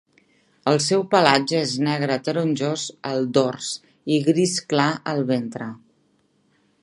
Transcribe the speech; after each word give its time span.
El 0.69 0.79
seu 0.85 1.03
pelatge 1.11 1.59
és 1.65 1.73
negre 1.87 2.15
taronjós 2.29 2.87
al 3.11 3.29
dors 3.39 3.69
i 4.15 4.19
gris 4.31 4.57
clar 4.73 4.91
al 5.13 5.21
ventre. 5.35 5.69